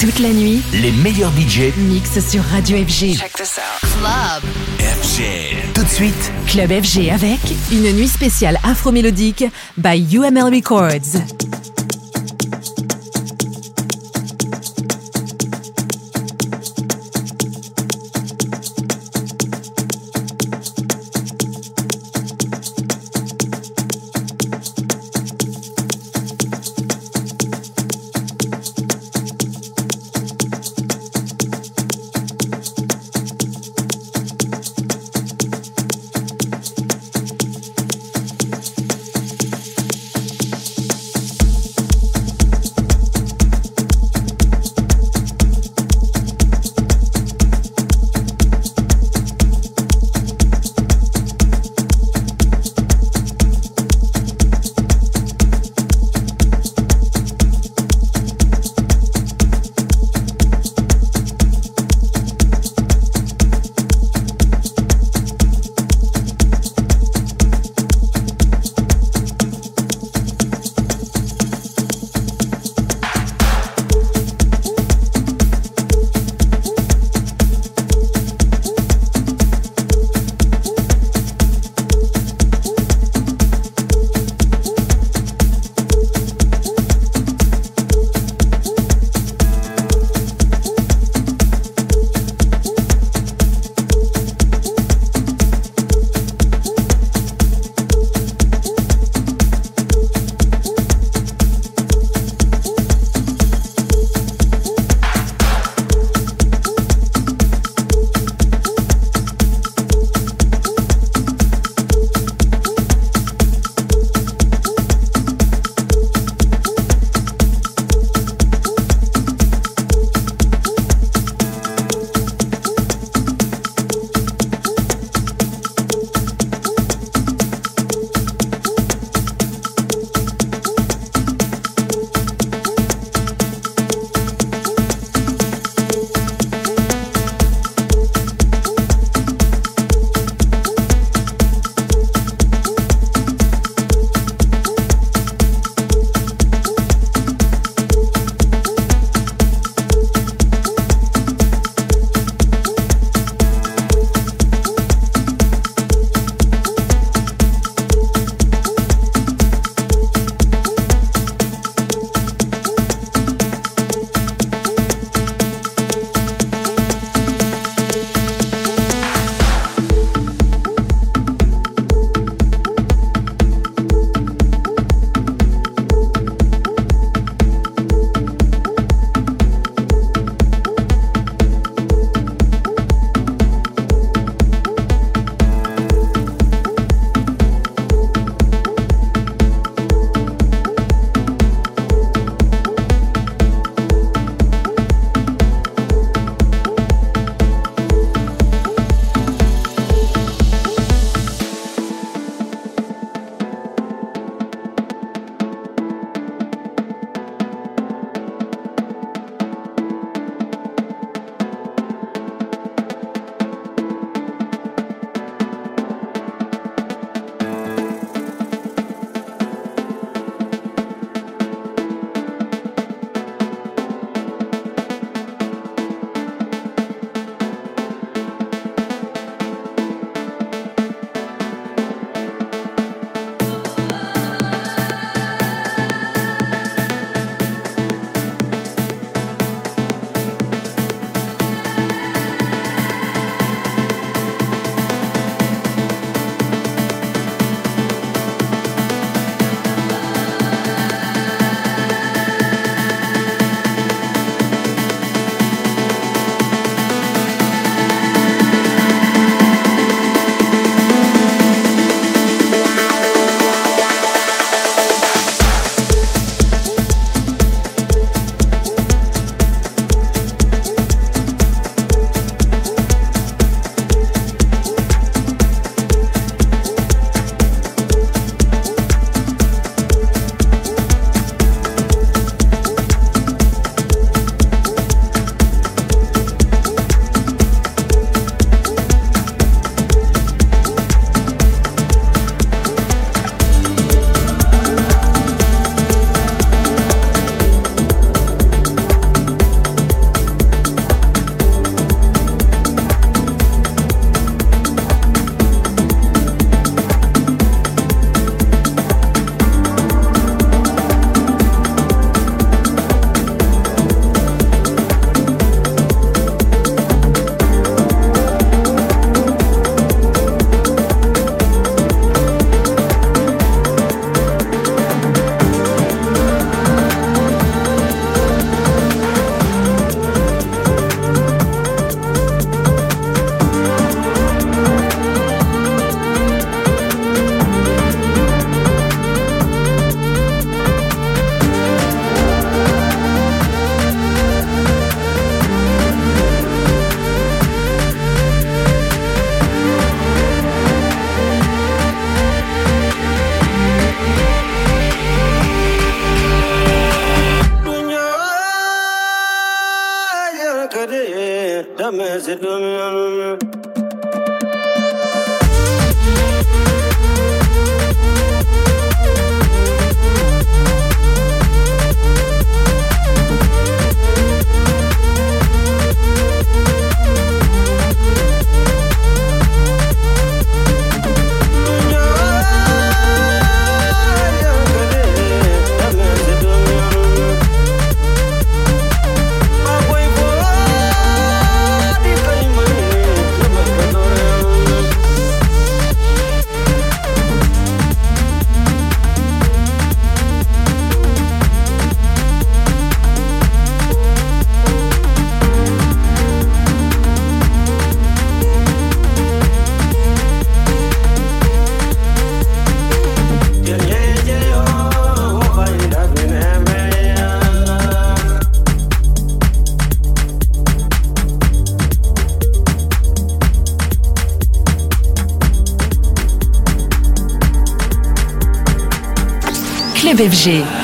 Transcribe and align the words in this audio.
Toute 0.00 0.18
la 0.18 0.30
nuit, 0.30 0.62
Les 0.72 0.92
meilleurs 0.92 1.30
budgets 1.32 1.74
mix 1.76 2.26
sur 2.26 2.42
Radio 2.42 2.78
FG. 2.78 3.18
Check 3.18 3.34
this 3.34 3.58
out. 3.58 3.90
FG. 4.78 5.74
Tout 5.74 5.82
de 5.84 5.88
suite, 5.88 6.32
Club 6.46 6.70
FG 6.70 7.10
avec 7.10 7.38
une 7.70 7.92
nuit 7.92 8.08
spéciale 8.08 8.58
afro-mélodique 8.64 9.44
by 9.76 10.16
UML 10.16 10.54
Records. 10.54 11.59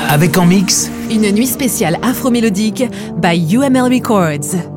Avec 0.09 0.35
en 0.39 0.47
mix. 0.47 0.89
Une 1.11 1.29
nuit 1.31 1.45
spéciale 1.45 1.99
afro-mélodique 2.01 2.83
by 3.21 3.55
UML 3.55 3.93
Records. 3.93 4.76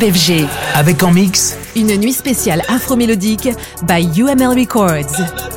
FG. 0.00 0.46
Avec 0.74 1.02
en 1.02 1.10
mix. 1.10 1.56
Une 1.74 1.96
nuit 1.96 2.12
spéciale 2.12 2.62
afro-mélodique 2.68 3.48
by 3.82 4.08
UML 4.20 4.58
Records. 4.58 5.47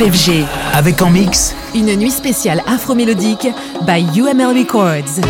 FG. 0.00 0.44
Avec 0.74 1.02
en 1.02 1.10
mix. 1.10 1.54
Une 1.74 1.94
nuit 1.96 2.10
spéciale 2.10 2.62
afro-mélodique 2.66 3.48
by 3.82 4.06
UML 4.16 4.56
Records. 4.56 5.20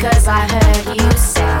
because 0.00 0.28
I 0.28 0.40
heard 0.48 0.96
you 0.96 1.10
say, 1.18 1.58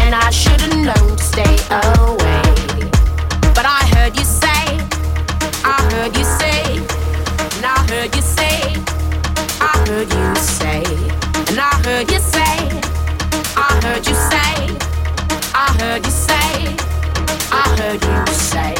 and 0.00 0.14
I 0.14 0.30
should've 0.30 0.74
known 0.74 1.16
to 1.18 1.22
stay 1.22 1.56
away. 1.68 2.88
But 3.54 3.66
I 3.66 3.80
heard 3.92 4.16
you 4.16 4.24
say, 4.24 4.64
I 5.64 5.76
heard 5.92 6.16
you 6.16 6.24
say, 6.24 6.78
and 7.56 7.66
I 7.66 7.76
heard 7.90 8.16
you 8.16 8.22
say, 8.22 8.72
I 9.60 9.84
heard 9.86 10.08
you 10.10 10.34
say, 10.36 10.82
and 11.50 11.60
I 11.60 11.74
heard 11.84 12.10
you 12.10 12.20
say, 12.20 12.56
I 13.54 13.80
heard 13.84 14.06
you 14.06 14.14
say, 14.32 14.54
I 15.54 15.76
heard 15.80 16.06
you 16.06 16.10
say, 16.10 16.74
I 17.52 17.64
heard 17.78 18.02
you 18.02 18.32
say. 18.32 18.77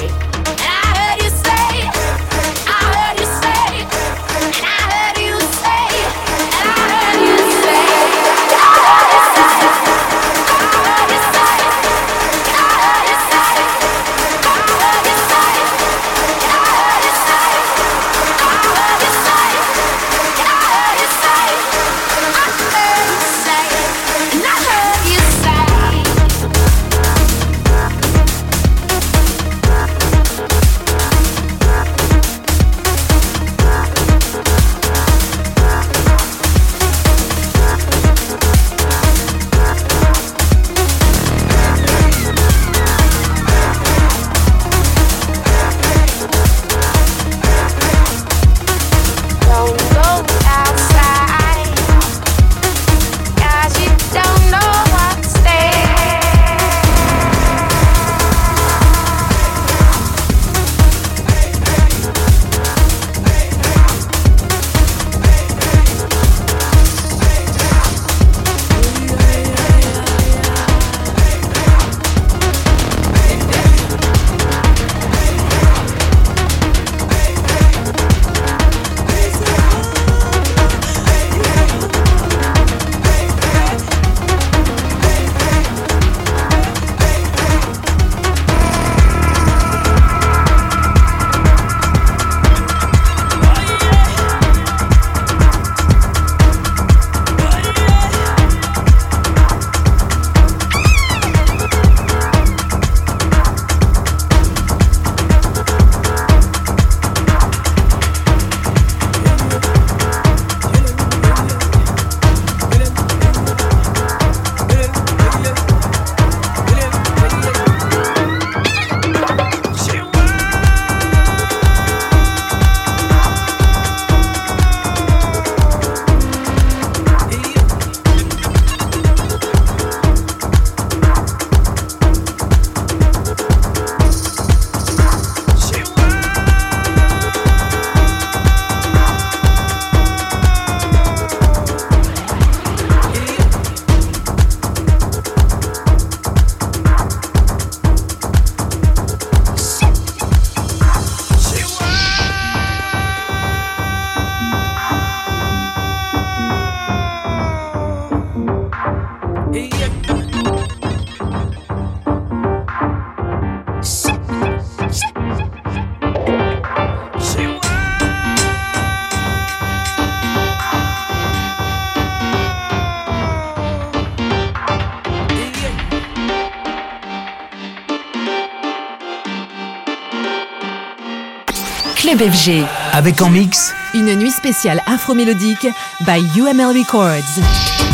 Avec 182.94 183.20
en 183.20 183.28
mix. 183.28 183.74
Une 183.92 184.14
nuit 184.14 184.30
spéciale 184.30 184.80
afromélodique 184.86 185.66
by 186.06 186.26
UML 186.38 186.78
Records. 186.78 187.87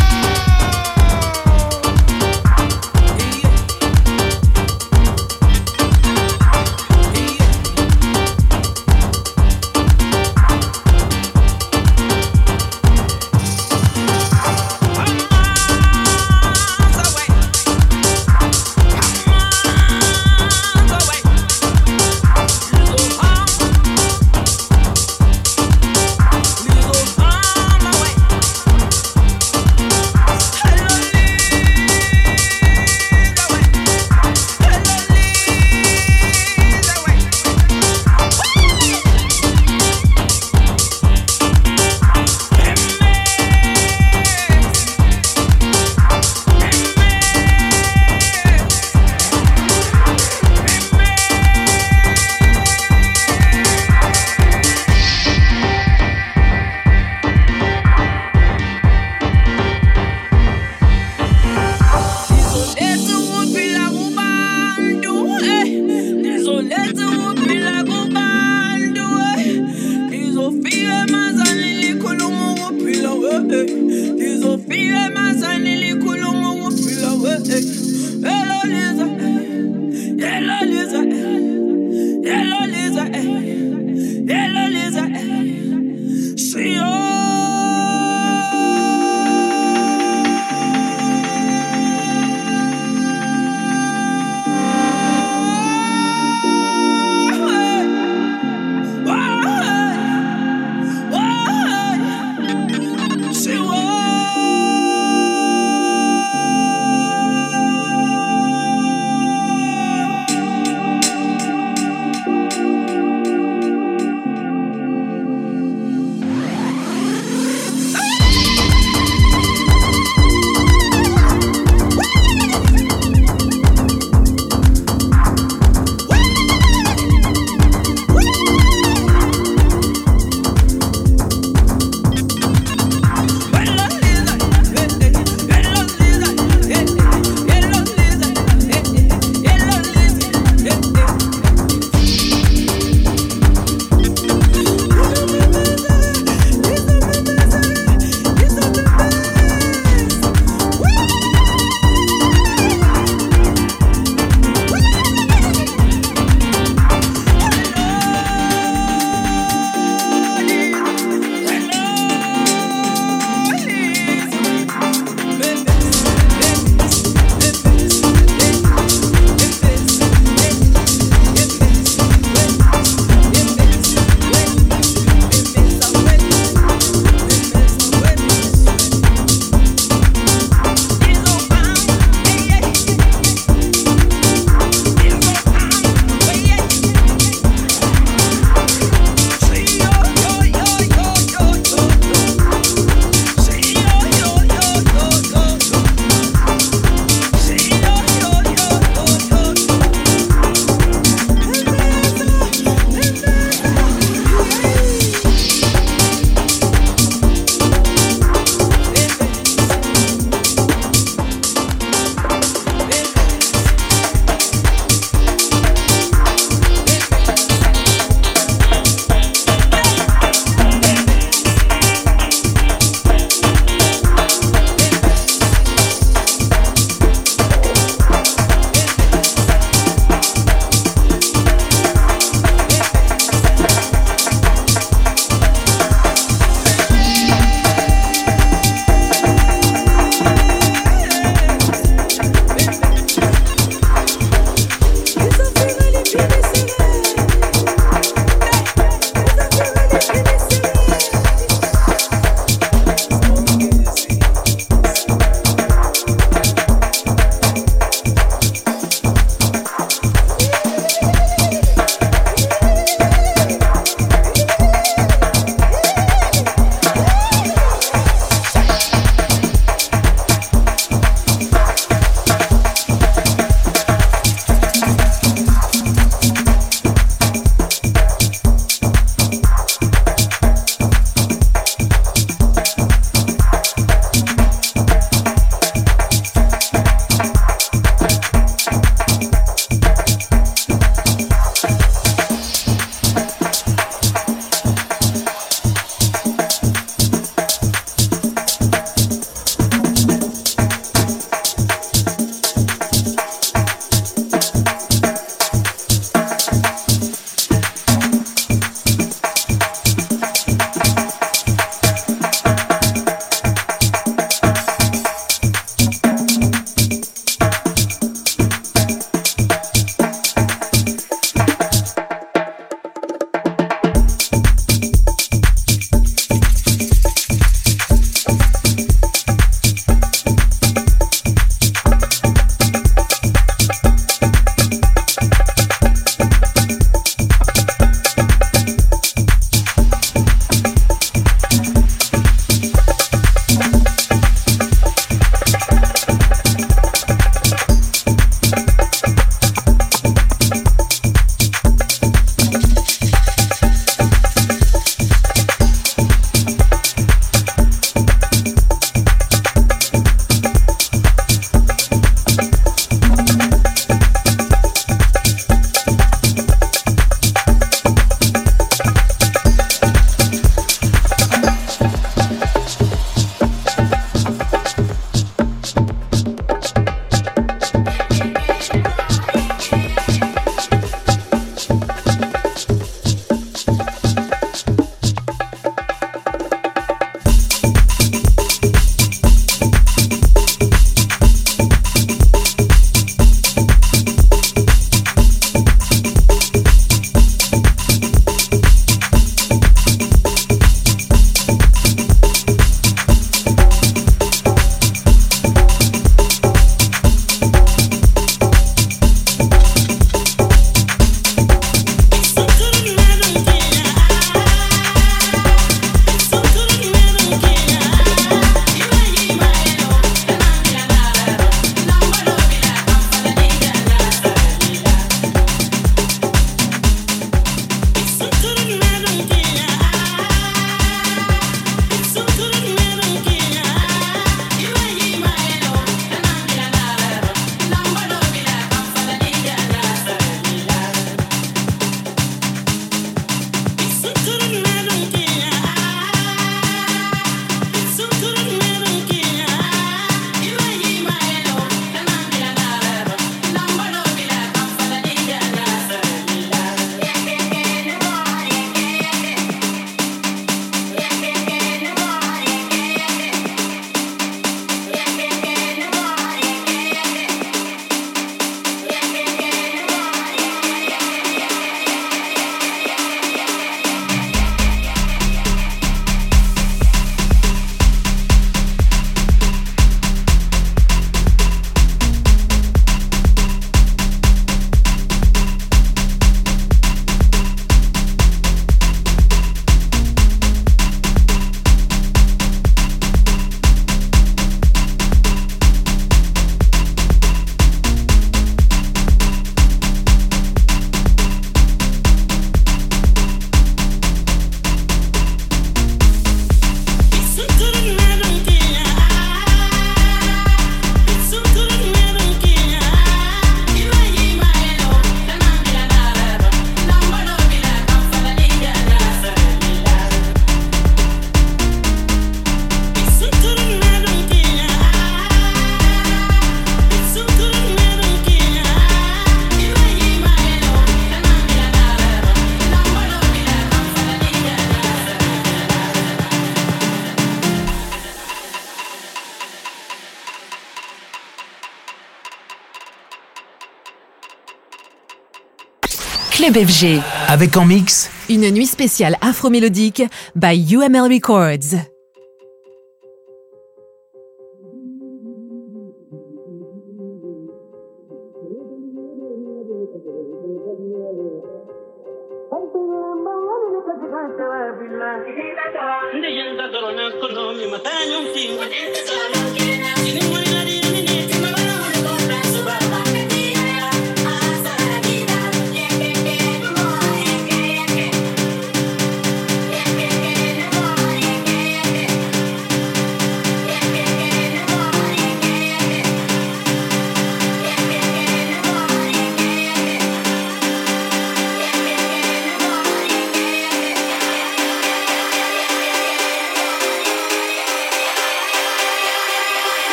FG. 546.55 547.01
Avec 547.27 547.57
en 547.57 547.65
mix. 547.65 548.09
Une 548.29 548.49
nuit 548.49 548.65
spéciale 548.65 549.17
afro-mélodique 549.19 550.03
by 550.35 550.73
UML 550.73 551.11
Records. 551.11 551.94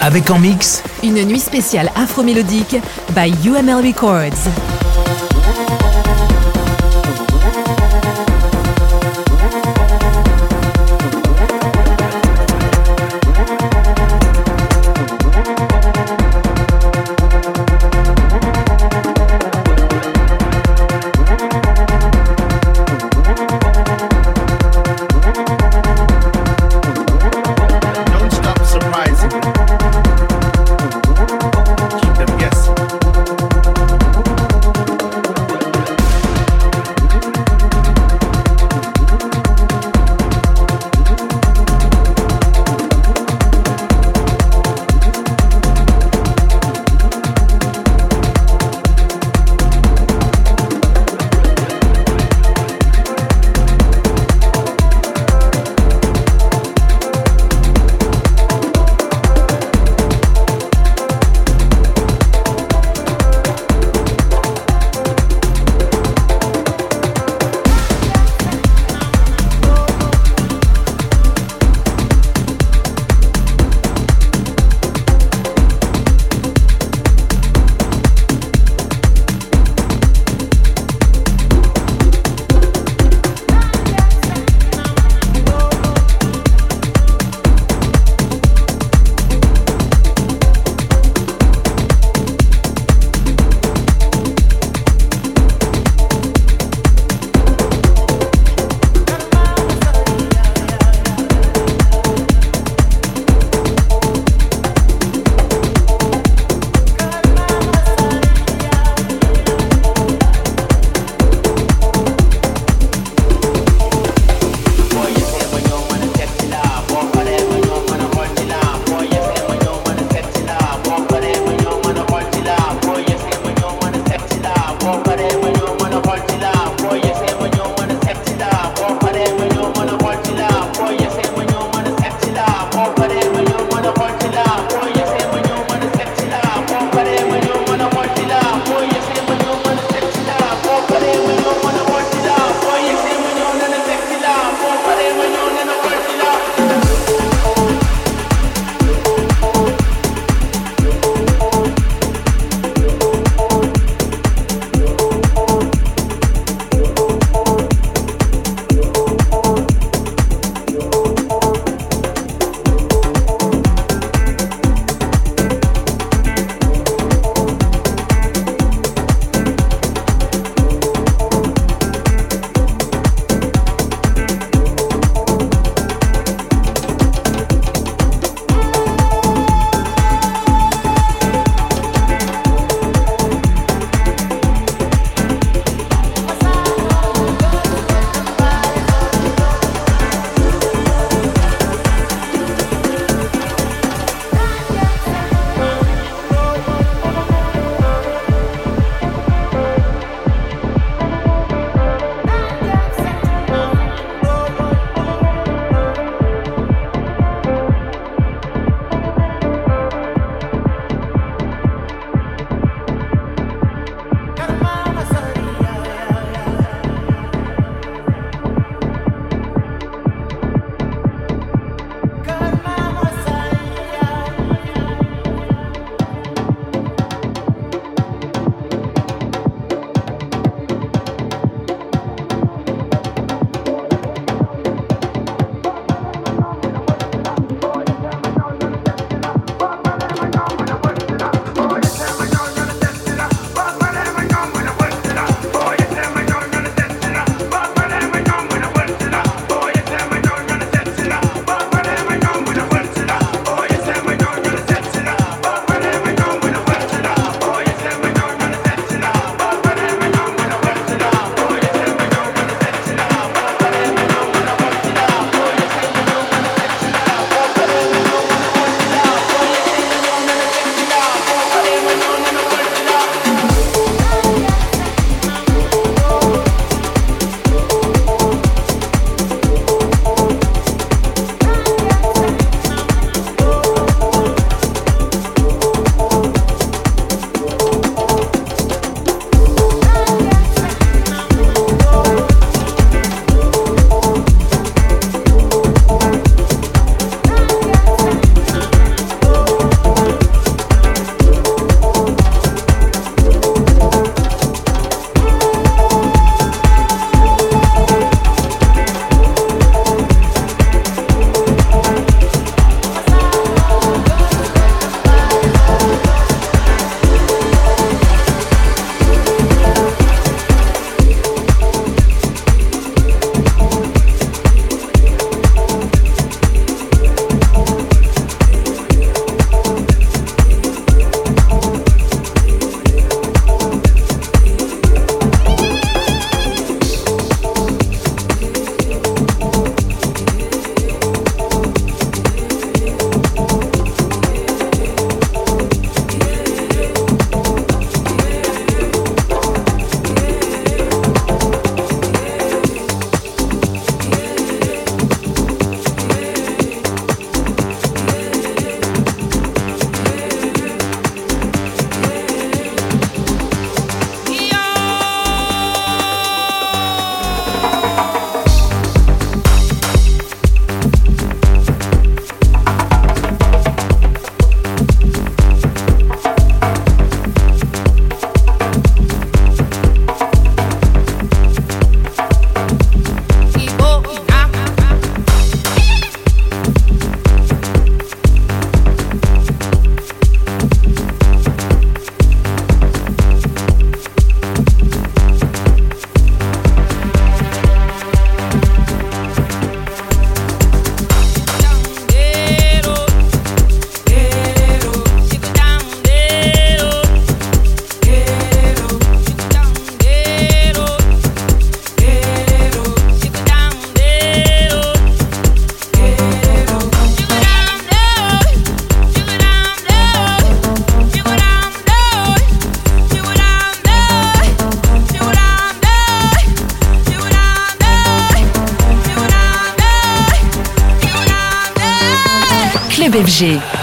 Avec 0.00 0.28
en 0.30 0.40
mix, 0.40 0.82
une 1.04 1.22
nuit 1.22 1.38
spéciale 1.38 1.92
afro-mélodique 1.94 2.76
by 3.14 3.32
UML 3.46 3.86
Records. 3.86 4.79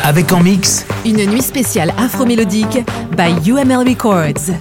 Avec 0.04 0.34
en 0.34 0.44
mix. 0.44 0.86
Une 1.06 1.26
nuit 1.26 1.42
spéciale 1.42 1.94
afro-mélodique 1.98 2.80
by 3.16 3.50
UML 3.50 3.88
Records. 3.88 4.52